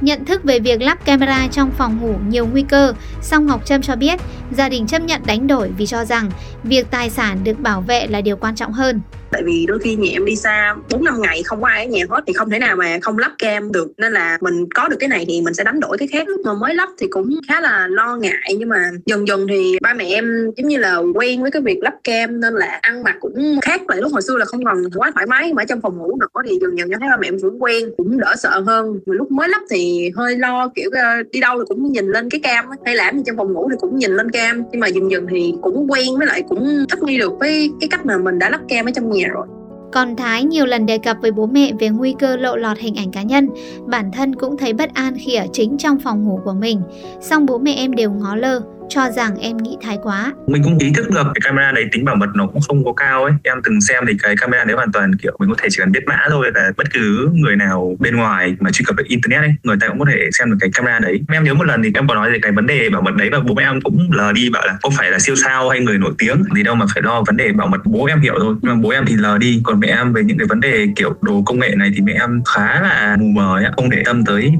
Nhận 0.00 0.24
thức 0.24 0.44
về 0.44 0.60
việc 0.60 0.82
lắp 0.82 1.04
camera 1.04 1.48
trong 1.50 1.70
phòng 1.70 1.98
ngủ 2.00 2.14
nhiều 2.28 2.46
nguy 2.46 2.62
cơ, 2.62 2.92
song 3.22 3.46
Ngọc 3.46 3.66
Trâm 3.66 3.82
cho 3.82 3.96
biết 3.96 4.20
gia 4.50 4.68
đình 4.68 4.86
chấp 4.86 5.02
nhận 5.02 5.22
đánh 5.26 5.46
đổi 5.46 5.70
vì 5.78 5.86
cho 5.86 6.04
rằng 6.04 6.30
việc 6.64 6.90
tài 6.90 7.10
sản 7.10 7.38
được 7.44 7.58
bảo 7.58 7.80
vệ 7.80 8.06
là 8.06 8.20
điều 8.20 8.36
quan 8.36 8.54
trọng 8.54 8.72
hơn 8.72 9.00
tại 9.30 9.42
vì 9.42 9.66
đôi 9.66 9.78
khi 9.78 9.96
nhà 9.96 10.08
em 10.12 10.24
đi 10.24 10.36
xa, 10.36 10.74
bốn 10.90 11.04
năm 11.04 11.20
ngày 11.20 11.42
không 11.42 11.62
có 11.62 11.68
ai 11.68 11.84
ở 11.84 11.90
nhà 11.90 12.04
hết 12.10 12.20
thì 12.26 12.32
không 12.32 12.50
thể 12.50 12.58
nào 12.58 12.76
mà 12.76 12.98
không 13.02 13.18
lắp 13.18 13.32
cam 13.38 13.72
được. 13.72 13.92
Nên 13.98 14.12
là 14.12 14.38
mình 14.40 14.66
có 14.74 14.88
được 14.88 14.96
cái 15.00 15.08
này 15.08 15.24
thì 15.28 15.40
mình 15.42 15.54
sẽ 15.54 15.64
đánh 15.64 15.80
đổi 15.80 15.98
cái 15.98 16.08
khác. 16.08 16.28
Lúc 16.28 16.40
mà 16.44 16.54
mới 16.54 16.74
lắp 16.74 16.88
thì 16.98 17.06
cũng 17.10 17.40
khá 17.48 17.60
là 17.60 17.86
lo 17.90 18.16
ngại. 18.16 18.54
Nhưng 18.58 18.68
mà 18.68 18.90
dần 19.06 19.28
dần 19.28 19.46
thì 19.48 19.78
ba 19.82 19.94
mẹ 19.94 20.04
em 20.04 20.50
giống 20.56 20.68
như 20.68 20.78
là 20.78 20.96
quen 21.14 21.42
với 21.42 21.50
cái 21.50 21.62
việc 21.62 21.78
lắp 21.82 21.94
cam. 22.04 22.40
Nên 22.40 22.54
là 22.54 22.78
ăn 22.82 23.02
mặc 23.02 23.16
cũng 23.20 23.58
khác. 23.62 23.82
Lại 23.88 24.00
lúc 24.00 24.12
hồi 24.12 24.22
xưa 24.22 24.36
là 24.36 24.44
không 24.44 24.64
còn 24.64 24.76
quá 24.94 25.10
thoải 25.14 25.26
mái 25.26 25.52
mà 25.52 25.62
ở 25.62 25.64
trong 25.64 25.80
phòng 25.80 25.98
ngủ 25.98 26.18
nữa 26.20 26.42
thì 26.48 26.58
dần 26.60 26.78
dần 26.78 26.88
cho 26.90 26.96
thấy 27.00 27.08
ba 27.08 27.16
mẹ 27.20 27.28
em 27.28 27.40
cũng 27.40 27.62
quen, 27.62 27.90
cũng 27.96 28.20
đỡ 28.20 28.34
sợ 28.38 28.60
hơn. 28.66 29.00
Mà 29.06 29.14
lúc 29.14 29.30
mới 29.30 29.48
lắp 29.48 29.62
thì 29.70 30.10
hơi 30.16 30.38
lo, 30.38 30.68
kiểu 30.74 30.90
ờ, 30.92 31.22
đi 31.32 31.40
đâu 31.40 31.58
thì 31.58 31.64
cũng 31.68 31.92
nhìn 31.92 32.06
lên 32.06 32.30
cái 32.30 32.40
cam 32.40 32.64
hay 32.84 32.96
làm 32.96 33.16
gì 33.16 33.22
trong 33.26 33.36
phòng 33.36 33.52
ngủ 33.52 33.68
thì 33.70 33.76
cũng 33.80 33.98
nhìn 33.98 34.16
lên 34.16 34.30
cam. 34.30 34.62
Nhưng 34.72 34.80
mà 34.80 34.86
dần 34.86 35.10
dần 35.10 35.26
thì 35.30 35.54
cũng 35.62 35.90
quen, 35.90 36.06
với 36.18 36.26
lại 36.26 36.42
cũng 36.48 36.84
thích 36.90 37.02
nghi 37.02 37.18
được 37.18 37.32
với 37.40 37.70
cái 37.80 37.88
cách 37.88 38.06
mà 38.06 38.18
mình 38.18 38.38
đã 38.38 38.50
lắp 38.50 38.60
cam 38.68 38.88
ở 38.88 38.90
trong 38.94 39.10
nhà 39.10 39.17
rồi. 39.24 39.46
Còn 39.92 40.16
Thái 40.16 40.44
nhiều 40.44 40.66
lần 40.66 40.86
đề 40.86 40.98
cập 40.98 41.16
với 41.22 41.30
bố 41.30 41.46
mẹ 41.46 41.72
về 41.80 41.88
nguy 41.88 42.14
cơ 42.18 42.36
lộ 42.36 42.56
lọt 42.56 42.78
hình 42.78 42.94
ảnh 42.94 43.10
cá 43.10 43.22
nhân, 43.22 43.48
bản 43.86 44.10
thân 44.12 44.34
cũng 44.34 44.56
thấy 44.56 44.72
bất 44.72 44.94
an 44.94 45.14
khi 45.18 45.34
ở 45.34 45.46
chính 45.52 45.78
trong 45.78 45.98
phòng 45.98 46.24
ngủ 46.24 46.40
của 46.44 46.52
mình. 46.52 46.80
Song 47.20 47.46
bố 47.46 47.58
mẹ 47.58 47.74
em 47.74 47.94
đều 47.94 48.10
ngó 48.10 48.36
lơ, 48.36 48.60
cho 48.88 49.10
rằng 49.10 49.36
em 49.40 49.56
nghĩ 49.56 49.76
thái 49.82 49.98
quá. 50.02 50.32
Mình 50.46 50.62
cũng 50.62 50.78
ý 50.78 50.92
thức 50.96 51.10
được 51.10 51.26
cái 51.34 51.40
camera 51.44 51.72
đấy 51.72 51.84
tính 51.92 52.04
bảo 52.04 52.16
mật 52.16 52.28
nó 52.34 52.46
cũng 52.46 52.62
không 52.68 52.84
có 52.84 52.92
cao 52.92 53.24
ấy. 53.24 53.32
Em 53.42 53.58
từng 53.64 53.80
xem 53.80 54.04
thì 54.08 54.14
cái 54.22 54.34
camera 54.36 54.64
đấy 54.64 54.76
hoàn 54.76 54.92
toàn 54.92 55.14
kiểu 55.14 55.36
mình 55.38 55.48
có 55.48 55.54
thể 55.58 55.68
chỉ 55.70 55.76
cần 55.78 55.92
biết 55.92 56.00
mã 56.06 56.18
thôi 56.30 56.50
là 56.54 56.70
bất 56.76 56.92
cứ 56.92 57.30
người 57.32 57.56
nào 57.56 57.96
bên 57.98 58.16
ngoài 58.16 58.56
mà 58.60 58.70
truy 58.70 58.84
cập 58.84 58.96
được 58.96 59.04
internet 59.06 59.42
ấy, 59.42 59.54
người 59.62 59.76
ta 59.80 59.88
cũng 59.88 59.98
có 59.98 60.04
thể 60.08 60.18
xem 60.32 60.50
được 60.50 60.56
cái 60.60 60.70
camera 60.74 60.98
đấy. 60.98 61.20
Em 61.32 61.44
nhớ 61.44 61.54
một 61.54 61.64
lần 61.64 61.82
thì 61.82 61.90
em 61.94 62.08
có 62.08 62.14
nói 62.14 62.30
về 62.30 62.38
cái 62.42 62.52
vấn 62.52 62.66
đề 62.66 62.90
bảo 62.90 63.02
mật 63.02 63.14
đấy 63.16 63.28
và 63.32 63.40
bố 63.40 63.54
mẹ 63.54 63.62
em 63.62 63.80
cũng 63.80 64.10
lờ 64.12 64.32
đi 64.32 64.50
bảo 64.50 64.66
là 64.66 64.76
có 64.82 64.90
phải 64.98 65.10
là 65.10 65.18
siêu 65.18 65.36
sao 65.36 65.68
hay 65.68 65.80
người 65.80 65.98
nổi 65.98 66.12
tiếng 66.18 66.42
gì 66.54 66.62
đâu 66.62 66.74
mà 66.74 66.86
phải 66.94 67.02
lo 67.02 67.22
vấn 67.26 67.36
đề 67.36 67.52
bảo 67.52 67.66
mật 67.66 67.80
bố 67.84 68.04
em 68.04 68.20
hiểu 68.20 68.34
thôi. 68.40 68.54
Nhưng 68.62 68.74
mà 68.74 68.80
bố 68.82 68.90
em 68.90 69.04
thì 69.06 69.14
lờ 69.16 69.38
đi, 69.38 69.60
còn 69.64 69.80
mẹ 69.80 69.88
em 69.88 70.12
về 70.12 70.22
những 70.24 70.38
cái 70.38 70.46
vấn 70.46 70.60
đề 70.60 70.86
kiểu 70.96 71.14
đồ 71.20 71.42
công 71.46 71.58
nghệ 71.58 71.74
này 71.76 71.90
thì 71.94 72.00
mẹ 72.00 72.12
em 72.12 72.42
khá 72.54 72.80
là 72.80 73.16
mù 73.20 73.26
mờ 73.26 73.58
ấy, 73.58 73.64
không 73.76 73.90
để 73.90 74.02
tâm 74.04 74.24
tới 74.24 74.52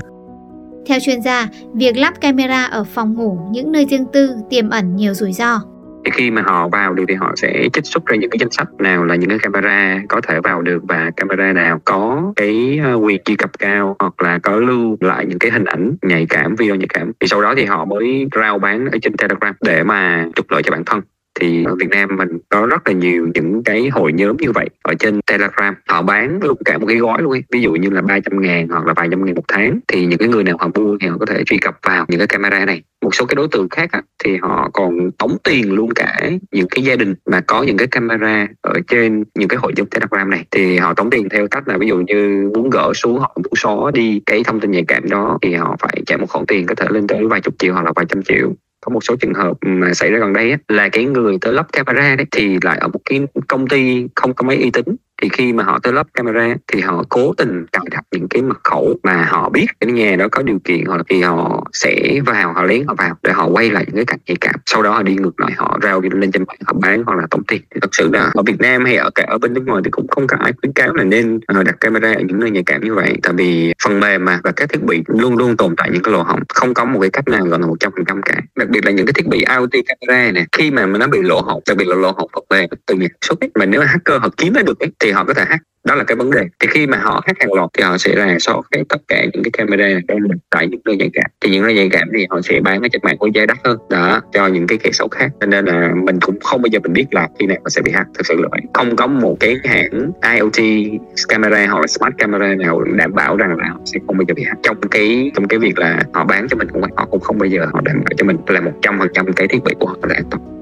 theo 0.88 0.98
chuyên 1.00 1.22
gia, 1.22 1.46
việc 1.74 1.96
lắp 1.96 2.20
camera 2.20 2.64
ở 2.64 2.84
phòng 2.84 3.14
ngủ, 3.14 3.38
những 3.50 3.72
nơi 3.72 3.86
riêng 3.90 4.06
tư 4.12 4.30
tiềm 4.50 4.70
ẩn 4.70 4.96
nhiều 4.96 5.14
rủi 5.14 5.32
ro. 5.32 5.60
Thì 6.04 6.10
khi 6.14 6.30
mà 6.30 6.42
họ 6.42 6.68
vào 6.68 6.94
được 6.94 7.04
thì 7.08 7.14
họ 7.14 7.32
sẽ 7.36 7.68
trích 7.72 7.86
xuất 7.86 8.06
ra 8.06 8.16
những 8.16 8.30
cái 8.30 8.38
danh 8.40 8.50
sách 8.50 8.68
nào 8.78 9.04
là 9.04 9.14
những 9.14 9.30
cái 9.30 9.38
camera 9.38 10.02
có 10.08 10.20
thể 10.20 10.40
vào 10.40 10.62
được 10.62 10.82
và 10.88 11.10
camera 11.16 11.52
nào 11.52 11.80
có 11.84 12.32
cái 12.36 12.80
ờ, 12.84 12.94
quyền 12.94 13.22
truy 13.24 13.36
cập 13.36 13.58
cao 13.58 13.96
hoặc 13.98 14.22
là 14.22 14.38
có 14.38 14.56
lưu 14.56 14.96
lại 15.00 15.26
những 15.26 15.38
cái 15.38 15.50
hình 15.50 15.64
ảnh 15.64 15.96
nhạy 16.02 16.26
cảm, 16.28 16.54
video 16.56 16.74
nhạy 16.74 16.88
cảm. 16.88 17.12
Thì 17.20 17.26
sau 17.26 17.42
đó 17.42 17.54
thì 17.56 17.64
họ 17.64 17.84
mới 17.84 18.26
rao 18.40 18.58
bán 18.58 18.86
ở 18.86 18.98
trên 19.02 19.16
Telegram 19.16 19.54
để 19.60 19.84
mà 19.84 20.26
trục 20.36 20.50
lợi 20.50 20.62
cho 20.62 20.70
bản 20.70 20.84
thân 20.84 21.00
thì 21.40 21.64
ở 21.64 21.74
Việt 21.74 21.88
Nam 21.90 22.16
mình 22.16 22.38
có 22.48 22.66
rất 22.66 22.86
là 22.86 22.92
nhiều 22.92 23.28
những 23.34 23.62
cái 23.64 23.88
hội 23.88 24.12
nhóm 24.12 24.36
như 24.36 24.52
vậy 24.52 24.68
ở 24.82 24.94
trên 24.98 25.20
Telegram. 25.22 25.74
Họ 25.88 26.02
bán 26.02 26.38
luôn 26.42 26.58
cả 26.64 26.78
một 26.78 26.86
cái 26.86 26.96
gói 26.96 27.22
luôn 27.22 27.32
ấy. 27.32 27.42
ví 27.52 27.60
dụ 27.60 27.72
như 27.72 27.90
là 27.90 28.02
300 28.02 28.40
ngàn 28.40 28.68
hoặc 28.68 28.86
là 28.86 28.94
vài 28.94 29.08
trăm 29.10 29.24
ngàn 29.24 29.34
một 29.34 29.44
tháng. 29.48 29.78
Thì 29.88 30.06
những 30.06 30.18
cái 30.18 30.28
người 30.28 30.44
nào 30.44 30.56
họ 30.60 30.68
mua 30.74 30.96
thì 31.00 31.08
họ 31.08 31.16
có 31.18 31.26
thể 31.26 31.42
truy 31.46 31.58
cập 31.58 31.78
vào 31.82 32.04
những 32.08 32.18
cái 32.18 32.26
camera 32.26 32.64
này. 32.64 32.82
Một 33.02 33.14
số 33.14 33.26
cái 33.26 33.34
đối 33.34 33.48
tượng 33.48 33.68
khác 33.68 33.92
á, 33.92 34.02
thì 34.24 34.36
họ 34.36 34.70
còn 34.72 35.10
tống 35.10 35.36
tiền 35.44 35.72
luôn 35.72 35.90
cả 35.94 36.30
những 36.52 36.68
cái 36.70 36.84
gia 36.84 36.96
đình 36.96 37.14
mà 37.26 37.40
có 37.40 37.62
những 37.62 37.76
cái 37.76 37.86
camera 37.86 38.46
ở 38.60 38.72
trên 38.88 39.24
những 39.34 39.48
cái 39.48 39.58
hội 39.62 39.72
nhóm 39.76 39.86
telegram 39.86 40.30
này. 40.30 40.44
Thì 40.50 40.78
họ 40.78 40.94
tống 40.94 41.10
tiền 41.10 41.28
theo 41.28 41.48
cách 41.48 41.68
là 41.68 41.78
ví 41.78 41.88
dụ 41.88 41.96
như 41.96 42.50
muốn 42.54 42.70
gỡ 42.70 42.92
xuống 42.94 43.18
họ 43.18 43.36
muốn 43.36 43.54
xóa 43.56 43.90
đi 43.94 44.20
cái 44.26 44.44
thông 44.44 44.60
tin 44.60 44.70
nhạy 44.70 44.84
cảm 44.88 45.08
đó 45.08 45.38
thì 45.42 45.54
họ 45.54 45.76
phải 45.80 46.02
trả 46.06 46.16
một 46.16 46.26
khoản 46.28 46.46
tiền 46.46 46.66
có 46.66 46.74
thể 46.74 46.86
lên 46.90 47.06
tới 47.06 47.26
vài 47.26 47.40
chục 47.40 47.54
triệu 47.58 47.72
hoặc 47.72 47.84
là 47.84 47.92
vài 47.96 48.04
trăm 48.08 48.22
triệu 48.22 48.52
có 48.80 48.92
một 48.92 49.04
số 49.04 49.16
trường 49.16 49.34
hợp 49.34 49.56
mà 49.60 49.94
xảy 49.94 50.10
ra 50.10 50.18
gần 50.18 50.32
đây 50.32 50.50
á, 50.50 50.58
là 50.68 50.88
cái 50.88 51.04
người 51.04 51.38
tới 51.40 51.52
lắp 51.52 51.66
camera 51.72 52.16
đấy 52.16 52.26
thì 52.30 52.58
lại 52.62 52.78
ở 52.78 52.88
một 52.88 53.00
cái 53.04 53.20
công 53.48 53.66
ty 53.66 54.06
không 54.14 54.34
có 54.34 54.46
mấy 54.46 54.56
uy 54.56 54.70
tín 54.70 54.84
thì 55.22 55.28
khi 55.28 55.52
mà 55.52 55.64
họ 55.64 55.78
tới 55.82 55.92
lắp 55.92 56.06
camera 56.14 56.54
thì 56.72 56.80
họ 56.80 57.04
cố 57.08 57.34
tình 57.36 57.66
cài 57.72 57.84
đặt 57.90 58.04
những 58.10 58.28
cái 58.28 58.42
mật 58.42 58.64
khẩu 58.64 58.94
mà 59.02 59.24
họ 59.24 59.48
biết 59.48 59.66
cái 59.80 59.92
nhà 59.92 60.16
đó 60.16 60.28
có 60.32 60.42
điều 60.42 60.58
kiện 60.64 60.84
hoặc 60.86 60.96
là 60.96 61.02
thì 61.08 61.22
họ 61.22 61.64
sẽ 61.72 62.20
vào 62.26 62.52
họ 62.52 62.62
lén 62.62 62.86
họ 62.86 62.94
vào 62.98 63.16
để 63.22 63.32
họ 63.32 63.46
quay 63.46 63.70
lại 63.70 63.84
những 63.86 63.96
cái 63.96 64.04
cảnh 64.04 64.18
nhạy 64.26 64.36
cảm. 64.40 64.54
Sau 64.66 64.82
đó 64.82 64.90
họ 64.90 65.02
đi 65.02 65.14
ngược 65.14 65.40
lại 65.40 65.52
họ 65.56 65.78
rao 65.82 66.00
lên 66.00 66.32
trên 66.32 66.44
mạng 66.46 66.56
họ 66.66 66.72
bán 66.72 67.02
hoặc 67.06 67.18
là 67.18 67.26
tống 67.30 67.44
tiền. 67.44 67.62
Thì 67.74 67.80
thật 67.80 67.94
sự 67.94 68.10
là 68.12 68.30
ở 68.34 68.42
Việt 68.42 68.58
Nam 68.58 68.84
hay 68.84 68.96
ở 68.96 69.10
cả 69.14 69.24
ở 69.28 69.38
bên 69.38 69.54
nước 69.54 69.62
ngoài 69.66 69.82
thì 69.84 69.90
cũng 69.90 70.08
không 70.08 70.26
có 70.26 70.36
ai 70.40 70.52
khuyến 70.60 70.72
cáo 70.72 70.94
là 70.94 71.04
nên 71.04 71.40
ờ, 71.46 71.62
đặt 71.62 71.80
camera 71.80 72.12
ở 72.12 72.20
những 72.20 72.40
nơi 72.40 72.50
nhạy 72.50 72.62
cảm 72.66 72.84
như 72.84 72.94
vậy. 72.94 73.14
Tại 73.22 73.32
vì 73.36 73.74
phần 73.84 74.00
mềm 74.00 74.24
mà 74.24 74.40
và 74.44 74.52
các 74.52 74.68
thiết 74.68 74.82
bị 74.82 75.02
luôn 75.06 75.36
luôn 75.36 75.56
tồn 75.56 75.76
tại 75.76 75.90
những 75.92 76.02
cái 76.02 76.12
lỗ 76.12 76.22
hổng. 76.22 76.40
Không 76.48 76.74
có 76.74 76.84
một 76.84 77.00
cái 77.00 77.10
cách 77.10 77.28
nào 77.28 77.44
gọi 77.44 77.60
là 77.60 77.66
một 77.66 77.76
trăm 77.80 77.92
phần 77.96 78.04
trăm 78.04 78.22
cả. 78.22 78.34
Đặc 78.56 78.68
biệt 78.68 78.84
là 78.84 78.90
những 78.90 79.06
cái 79.06 79.12
thiết 79.12 79.26
bị 79.26 79.44
IoT 79.50 79.84
camera 79.86 80.32
này 80.32 80.46
khi 80.52 80.70
mà 80.70 80.86
nó 80.86 81.06
bị 81.06 81.22
lỗ 81.22 81.40
hổng 81.40 81.62
đặc 81.68 81.76
biệt 81.76 81.88
là 81.88 81.96
lỗ 81.96 82.12
hổng 82.12 82.30
phần 82.34 82.44
mềm 82.50 82.68
từ 82.86 82.94
nhà 82.94 83.06
xuất 83.20 83.40
ấy, 83.40 83.50
mà 83.54 83.66
nếu 83.66 83.80
mà 83.80 83.86
hacker 83.86 84.20
họ 84.20 84.28
kiếm 84.36 84.52
ra 84.52 84.62
được 84.62 84.80
ấy, 84.80 84.90
thì 84.98 85.07
thì 85.08 85.12
họ 85.12 85.24
có 85.24 85.34
thể 85.34 85.44
hack. 85.48 85.62
Đó 85.84 85.94
là 85.94 86.04
cái 86.04 86.16
vấn 86.16 86.30
đề. 86.30 86.42
Thì 86.60 86.68
khi 86.70 86.86
mà 86.86 86.98
họ 86.98 87.22
hack 87.26 87.40
hàng 87.40 87.52
loạt 87.52 87.70
thì 87.72 87.82
họ 87.82 87.98
sẽ 87.98 88.14
là 88.14 88.38
so 88.38 88.62
cái 88.70 88.84
tất 88.88 88.96
cả 89.08 89.24
những 89.32 89.42
cái 89.42 89.50
camera 89.50 89.88
đang 90.08 90.18
tại 90.50 90.66
những 90.68 90.80
nơi 90.84 90.96
nhạy 90.96 91.10
cảm. 91.12 91.24
Thì 91.40 91.50
những 91.50 91.62
nơi 91.62 91.74
nhạy 91.74 91.88
cảm 91.92 92.08
thì 92.16 92.26
họ 92.30 92.40
sẽ 92.40 92.60
bán 92.60 92.82
ở 92.82 92.88
trên 92.92 93.00
mạng 93.04 93.16
với 93.20 93.30
giá 93.34 93.46
đắt 93.46 93.58
hơn. 93.64 93.78
Đó, 93.90 94.20
cho 94.32 94.46
những 94.46 94.66
cái 94.66 94.78
kẻ 94.78 94.90
xấu 94.92 95.08
khác. 95.08 95.30
Cho 95.40 95.46
nên 95.46 95.64
là 95.64 95.92
mình 96.04 96.18
cũng 96.20 96.40
không 96.40 96.62
bao 96.62 96.68
giờ 96.72 96.78
mình 96.82 96.92
biết 96.92 97.06
là 97.10 97.28
khi 97.38 97.46
nào 97.46 97.56
nó 97.64 97.68
sẽ 97.68 97.82
bị 97.82 97.92
hack. 97.92 98.08
Thực 98.14 98.26
sự 98.26 98.34
là 98.42 98.48
vậy. 98.50 98.60
Không 98.74 98.96
có 98.96 99.06
một 99.06 99.36
cái 99.40 99.56
hãng 99.64 100.10
IoT 100.34 100.88
camera 101.28 101.66
hoặc 101.66 101.80
là 101.80 101.86
smart 101.86 102.14
camera 102.18 102.54
nào 102.54 102.80
đảm 102.80 103.14
bảo 103.14 103.36
rằng 103.36 103.56
là 103.56 103.68
họ 103.68 103.80
sẽ 103.84 104.00
không 104.06 104.16
bao 104.18 104.24
giờ 104.28 104.34
bị 104.34 104.44
hack. 104.44 104.62
Trong 104.62 104.76
cái 104.90 105.30
trong 105.34 105.48
cái 105.48 105.58
việc 105.58 105.78
là 105.78 106.02
họ 106.14 106.24
bán 106.24 106.48
cho 106.48 106.56
mình 106.56 106.68
cũng 106.72 106.82
họ 106.96 107.06
cũng 107.10 107.20
không 107.20 107.38
bao 107.38 107.46
giờ 107.46 107.66
họ 107.72 107.80
đảm 107.84 107.96
bảo 107.96 108.14
cho 108.16 108.24
mình. 108.24 108.36
Là 108.46 108.60
một 108.60 108.72
trăm 108.82 108.98
phần 108.98 109.08
trăm 109.14 109.32
cái 109.32 109.48
thiết 109.48 109.64
bị 109.64 109.74
của 109.80 109.86
họ 109.86 109.96
là 110.02 110.14
an 110.14 110.24
toàn 110.30 110.57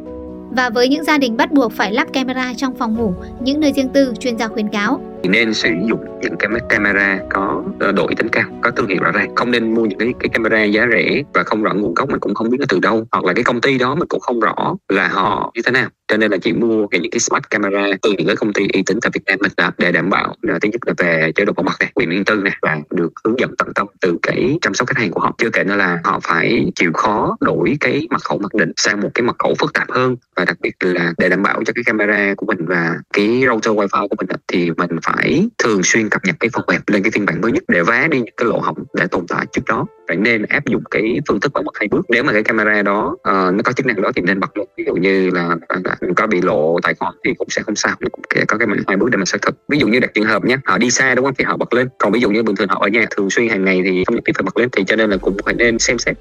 và 0.51 0.71
với 0.71 0.89
những 0.89 1.05
gia 1.05 1.19
đình 1.19 1.37
bắt 1.37 1.53
buộc 1.53 1.73
phải 1.73 1.93
lắp 1.93 2.13
camera 2.13 2.53
trong 2.57 2.75
phòng 2.75 2.95
ngủ, 2.95 3.13
những 3.41 3.61
nơi 3.61 3.73
riêng 3.73 3.89
tư, 3.89 4.15
chuyên 4.21 4.39
gia 4.39 4.49
khuyến 4.49 4.69
cáo 4.69 5.01
nên 5.29 5.55
sử 5.55 5.71
dụng 5.89 6.01
những 6.23 6.37
cái 6.39 6.51
camera 6.69 7.21
có 7.31 7.63
ờ, 7.81 7.93
độ 7.93 8.07
độ 8.07 8.15
tính 8.17 8.29
cao 8.29 8.45
có 8.63 8.71
thương 8.71 8.89
hiệu 8.89 9.03
rõ 9.03 9.11
ràng. 9.11 9.35
Không 9.35 9.51
nên 9.51 9.75
mua 9.75 9.87
những 9.87 9.99
cái, 9.99 10.15
cái 10.21 10.29
camera 10.29 10.65
giá 10.65 10.87
rẻ 10.93 11.23
và 11.35 11.43
không 11.43 11.63
rõ 11.63 11.75
nguồn 11.75 11.95
gốc 11.95 12.09
mình 12.09 12.21
cũng 12.21 12.35
không 12.35 12.51
biết 12.51 12.61
là 12.61 12.67
từ 12.69 12.79
đâu 12.81 13.07
hoặc 13.13 13.25
là 13.25 13.33
cái 13.33 13.45
công 13.45 13.61
ty 13.61 13.79
đó 13.79 13.95
mình 13.95 14.09
cũng 14.09 14.21
không 14.21 14.41
rõ 14.41 14.75
là 14.89 15.09
họ 15.09 15.53
như 15.55 15.63
thế 15.63 15.73
nào. 15.73 15.89
Cho 16.09 16.17
nên 16.17 16.31
là 16.31 16.37
chỉ 16.43 16.53
mua 16.53 16.87
cái 16.87 17.01
những 17.01 17.11
cái 17.11 17.21
smart 17.21 17.45
camera 17.51 17.87
từ 18.03 18.13
những 18.19 18.27
cái 18.27 18.37
công 18.37 18.53
ty 18.53 18.67
uy 18.73 18.83
tín 18.87 18.99
tại 19.03 19.11
Việt 19.15 19.21
Nam 19.27 19.39
mình 19.43 19.53
đã 19.57 19.73
để 19.79 19.93
đảm 19.93 20.11
bảo 20.11 20.35
là 20.43 20.59
thứ 20.59 20.69
nhất 20.73 20.81
là 20.87 20.95
về 20.99 21.33
chế 21.35 21.45
độ 21.45 21.53
bảo 21.53 21.65
mật 21.65 21.73
này 21.81 21.91
quyền 21.95 22.11
riêng 22.11 22.25
tư 22.25 22.35
này 22.35 22.57
và 22.63 22.79
được 22.91 23.13
hướng 23.25 23.39
dẫn 23.39 23.51
tận 23.59 23.69
tâm 23.75 23.87
từ 24.01 24.19
cái 24.23 24.59
chăm 24.61 24.75
sóc 24.75 24.89
khách 24.89 24.99
hàng 24.99 25.11
của 25.11 25.21
họ. 25.21 25.35
Chưa 25.39 25.51
kể 25.51 25.65
nữa 25.65 25.77
là 25.77 26.01
họ 26.05 26.21
phải 26.23 26.73
chịu 26.75 26.93
khó 26.93 27.37
đổi 27.41 27.77
cái 27.81 28.07
mật 28.11 28.25
khẩu 28.25 28.39
mặc 28.39 28.55
định 28.55 28.73
sang 28.77 29.01
một 29.01 29.11
cái 29.15 29.23
mật 29.23 29.37
khẩu 29.39 29.55
phức 29.59 29.73
tạp 29.73 29.91
hơn. 29.91 30.17
Và 30.37 30.45
đặc 30.45 30.57
biệt 30.61 30.75
là 30.81 31.13
để 31.19 31.29
đảm 31.29 31.43
bảo 31.43 31.63
cho 31.65 31.73
cái 31.73 31.85
camera 31.87 32.35
của 32.37 32.47
mình 32.47 32.67
và 32.67 32.95
cái 33.13 33.43
router 33.49 33.75
wifi 33.75 34.09
của 34.09 34.17
mình 34.19 34.27
thì 34.49 34.71
mình 34.71 34.91
phải 35.03 35.16
thường 35.59 35.83
xuyên 35.83 36.09
cập 36.09 36.25
nhật 36.25 36.37
cái 36.41 36.51
phần 36.53 36.65
mềm 36.69 36.81
lên 36.87 37.03
cái 37.03 37.11
phiên 37.11 37.27
bản 37.27 37.41
mới 37.41 37.53
nhất 37.53 37.65
để 37.69 37.83
vá 37.83 38.09
đi 38.11 38.19
những 38.19 38.35
cái 38.37 38.49
lỗ 38.49 38.59
hổng 38.59 38.85
đã 38.95 39.07
tồn 39.07 39.27
tại 39.29 39.47
trước 39.53 39.63
đó. 39.67 39.87
Phải 40.09 40.17
nên 40.17 40.43
áp 40.43 40.67
dụng 40.67 40.83
cái 40.91 41.21
phương 41.29 41.41
thức 41.41 41.53
bảo 41.53 41.63
mật 41.63 41.73
hai 41.79 41.89
bước. 41.89 42.07
Nếu 42.09 42.23
mà 42.23 42.33
cái 42.33 42.43
camera 42.43 42.83
đó 42.83 43.07
uh, 43.15 43.25
nó 43.25 43.63
có 43.65 43.73
chức 43.73 43.87
năng 43.87 44.03
đó 44.03 44.13
thì 44.17 44.23
nên 44.23 44.41
bật 44.41 44.57
luôn. 44.57 44.69
Ví 44.77 44.85
dụ 44.87 44.95
như 44.95 45.31
là, 45.31 45.57
à, 45.69 45.77
à, 45.85 45.97
mình 46.01 46.15
có 46.15 46.27
bị 46.27 46.41
lộ 46.41 46.79
tài 46.83 46.95
khoản 46.95 47.15
thì 47.25 47.35
cũng 47.39 47.49
sẽ 47.51 47.63
không 47.63 47.77
sao. 47.77 47.97
Cũng 48.13 48.23
có 48.49 48.59
cái 48.59 48.69
hai 48.87 48.97
bước 48.97 49.11
để 49.11 49.17
mình 49.17 49.27
xác 49.27 49.43
thực. 49.43 49.55
Ví 49.69 49.79
dụ 49.79 49.87
như 49.87 50.01
đặt 50.01 50.15
trường 50.15 50.25
hợp 50.25 50.45
nhé 50.45 50.57
họ 50.65 50.79
đi 50.79 50.91
xa 50.91 51.15
đúng 51.15 51.25
không? 51.25 51.35
Thì 51.39 51.45
họ 51.45 51.57
bật 51.57 51.73
lên. 51.73 51.89
Còn 51.99 52.13
ví 52.13 52.21
dụ 52.21 52.31
như 52.31 52.43
bình 52.43 52.57
thường 52.57 52.69
họ 52.69 52.79
ở 52.81 52.89
nhà 52.89 53.07
thường 53.11 53.31
xuyên 53.31 53.49
hàng 53.49 53.65
ngày 53.65 53.83
thì 53.85 54.05
không 54.07 54.15
nhất 54.15 54.23
thiết 54.27 54.33
phải 54.37 54.43
bật 54.43 54.57
lên. 54.57 54.69
Thì 54.73 54.85
cho 54.87 54.97
nên 54.97 55.11
là 55.11 55.17
cũng 55.17 55.37
phải 55.45 55.55
nên 55.55 55.79
xem 55.79 55.99
xét. 55.99 56.17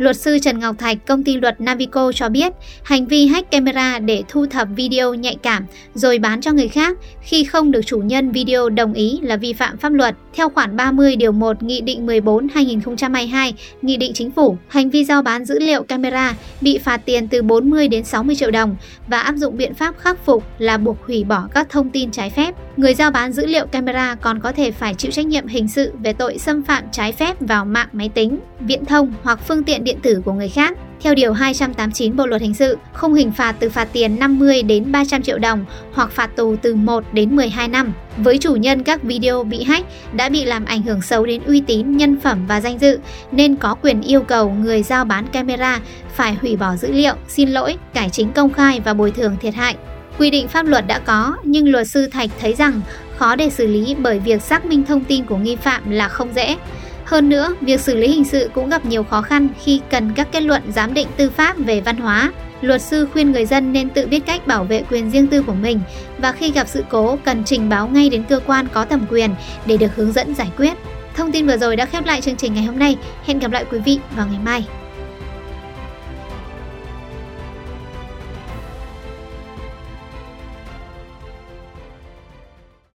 Luật 0.00 0.16
sư 0.16 0.38
Trần 0.38 0.58
Ngọc 0.58 0.78
Thạch, 0.78 1.06
công 1.06 1.24
ty 1.24 1.36
luật 1.36 1.60
Navico 1.60 2.12
cho 2.14 2.28
biết, 2.28 2.52
hành 2.82 3.06
vi 3.06 3.26
hack 3.26 3.50
camera 3.50 3.98
để 3.98 4.22
thu 4.28 4.46
thập 4.46 4.68
video 4.76 5.14
nhạy 5.14 5.36
cảm 5.42 5.66
rồi 5.94 6.18
bán 6.18 6.40
cho 6.40 6.52
người 6.52 6.68
khác 6.68 6.98
khi 7.22 7.44
không 7.44 7.70
được 7.70 7.80
chủ 7.86 7.98
nhân 7.98 8.32
video 8.32 8.68
đồng 8.68 8.92
ý 8.92 9.20
là 9.22 9.36
vi 9.36 9.52
phạm 9.52 9.76
pháp 9.78 9.92
luật. 9.92 10.14
Theo 10.34 10.48
khoản 10.48 10.76
30 10.76 11.16
điều 11.16 11.32
1 11.32 11.62
Nghị 11.62 11.80
định 11.80 12.06
14/2022, 12.06 13.52
Nghị 13.82 13.96
định 13.96 14.12
Chính 14.14 14.30
phủ, 14.30 14.56
hành 14.68 14.90
vi 14.90 15.04
giao 15.04 15.22
bán 15.22 15.44
dữ 15.44 15.58
liệu 15.58 15.82
camera 15.82 16.34
bị 16.60 16.78
phạt 16.78 17.00
tiền 17.04 17.28
từ 17.28 17.42
40 17.42 17.88
đến 17.88 18.04
60 18.04 18.36
triệu 18.36 18.50
đồng 18.50 18.76
và 19.06 19.20
áp 19.20 19.36
dụng 19.36 19.56
biện 19.56 19.74
pháp 19.74 19.98
khắc 19.98 20.24
phục 20.24 20.44
là 20.58 20.78
buộc 20.78 21.06
hủy 21.06 21.24
bỏ 21.24 21.48
các 21.54 21.70
thông 21.70 21.90
tin 21.90 22.10
trái 22.10 22.30
phép. 22.30 22.54
Người 22.80 22.94
giao 22.94 23.10
bán 23.10 23.32
dữ 23.32 23.46
liệu 23.46 23.66
camera 23.66 24.14
còn 24.14 24.40
có 24.40 24.52
thể 24.52 24.70
phải 24.70 24.94
chịu 24.94 25.10
trách 25.12 25.26
nhiệm 25.26 25.46
hình 25.46 25.68
sự 25.68 25.92
về 26.02 26.12
tội 26.12 26.38
xâm 26.38 26.62
phạm 26.62 26.84
trái 26.92 27.12
phép 27.12 27.36
vào 27.40 27.64
mạng 27.64 27.88
máy 27.92 28.10
tính, 28.14 28.38
viễn 28.60 28.84
thông 28.84 29.12
hoặc 29.22 29.40
phương 29.48 29.64
tiện 29.64 29.84
điện 29.84 29.98
tử 30.02 30.22
của 30.24 30.32
người 30.32 30.48
khác. 30.48 30.76
Theo 31.00 31.14
điều 31.14 31.32
289 31.32 32.16
Bộ 32.16 32.26
luật 32.26 32.42
hình 32.42 32.54
sự, 32.54 32.78
không 32.92 33.14
hình 33.14 33.32
phạt 33.32 33.56
từ 33.58 33.70
phạt 33.70 33.88
tiền 33.92 34.18
50 34.18 34.62
đến 34.62 34.92
300 34.92 35.22
triệu 35.22 35.38
đồng 35.38 35.64
hoặc 35.92 36.10
phạt 36.10 36.36
tù 36.36 36.56
từ 36.62 36.74
1 36.74 37.04
đến 37.12 37.36
12 37.36 37.68
năm. 37.68 37.92
Với 38.16 38.38
chủ 38.38 38.56
nhân 38.56 38.82
các 38.82 39.02
video 39.02 39.44
bị 39.44 39.62
hack 39.62 39.86
đã 40.12 40.28
bị 40.28 40.44
làm 40.44 40.64
ảnh 40.64 40.82
hưởng 40.82 41.02
xấu 41.02 41.26
đến 41.26 41.42
uy 41.46 41.60
tín, 41.60 41.96
nhân 41.96 42.20
phẩm 42.20 42.46
và 42.46 42.60
danh 42.60 42.78
dự 42.78 42.98
nên 43.32 43.56
có 43.56 43.74
quyền 43.74 44.02
yêu 44.02 44.20
cầu 44.20 44.50
người 44.50 44.82
giao 44.82 45.04
bán 45.04 45.26
camera 45.26 45.80
phải 46.14 46.34
hủy 46.34 46.56
bỏ 46.56 46.76
dữ 46.76 46.92
liệu, 46.92 47.14
xin 47.28 47.48
lỗi, 47.48 47.76
cải 47.94 48.10
chính 48.10 48.32
công 48.32 48.52
khai 48.52 48.80
và 48.84 48.94
bồi 48.94 49.10
thường 49.10 49.36
thiệt 49.40 49.54
hại. 49.54 49.76
Quy 50.20 50.30
định 50.30 50.48
pháp 50.48 50.66
luật 50.66 50.86
đã 50.86 50.98
có, 50.98 51.36
nhưng 51.42 51.70
luật 51.70 51.88
sư 51.88 52.06
Thạch 52.06 52.30
thấy 52.40 52.54
rằng 52.54 52.80
khó 53.16 53.36
để 53.36 53.50
xử 53.50 53.66
lý 53.66 53.94
bởi 53.98 54.18
việc 54.18 54.42
xác 54.42 54.64
minh 54.64 54.84
thông 54.84 55.04
tin 55.04 55.24
của 55.24 55.36
nghi 55.36 55.56
phạm 55.56 55.90
là 55.90 56.08
không 56.08 56.34
dễ. 56.34 56.56
Hơn 57.04 57.28
nữa, 57.28 57.54
việc 57.60 57.80
xử 57.80 57.96
lý 57.96 58.08
hình 58.08 58.24
sự 58.24 58.50
cũng 58.54 58.68
gặp 58.68 58.86
nhiều 58.86 59.02
khó 59.02 59.22
khăn 59.22 59.48
khi 59.64 59.80
cần 59.90 60.12
các 60.14 60.28
kết 60.32 60.40
luận 60.40 60.62
giám 60.72 60.94
định 60.94 61.08
tư 61.16 61.30
pháp 61.30 61.58
về 61.58 61.80
văn 61.80 61.96
hóa. 61.96 62.32
Luật 62.60 62.82
sư 62.82 63.08
khuyên 63.12 63.32
người 63.32 63.46
dân 63.46 63.72
nên 63.72 63.90
tự 63.90 64.06
biết 64.06 64.26
cách 64.26 64.46
bảo 64.46 64.64
vệ 64.64 64.82
quyền 64.90 65.10
riêng 65.10 65.26
tư 65.26 65.42
của 65.42 65.54
mình 65.54 65.80
và 66.18 66.32
khi 66.32 66.52
gặp 66.52 66.68
sự 66.68 66.84
cố 66.90 67.18
cần 67.24 67.42
trình 67.44 67.68
báo 67.68 67.88
ngay 67.88 68.10
đến 68.10 68.24
cơ 68.28 68.40
quan 68.46 68.66
có 68.72 68.84
thẩm 68.84 69.06
quyền 69.10 69.30
để 69.66 69.76
được 69.76 69.96
hướng 69.96 70.12
dẫn 70.12 70.34
giải 70.34 70.48
quyết. 70.56 70.72
Thông 71.14 71.32
tin 71.32 71.46
vừa 71.46 71.56
rồi 71.56 71.76
đã 71.76 71.86
khép 71.86 72.06
lại 72.06 72.20
chương 72.20 72.36
trình 72.36 72.54
ngày 72.54 72.64
hôm 72.64 72.78
nay. 72.78 72.96
Hẹn 73.24 73.38
gặp 73.38 73.50
lại 73.50 73.64
quý 73.70 73.78
vị 73.78 73.98
vào 74.16 74.26
ngày 74.26 74.40
mai. 74.44 74.64